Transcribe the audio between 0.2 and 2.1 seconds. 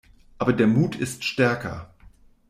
Aber der Mut ist stärker.